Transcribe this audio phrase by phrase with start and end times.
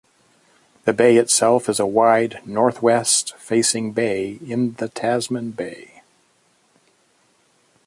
[0.85, 6.01] The bay itself is a wide, northwest-facing bay in the Tasman Bay.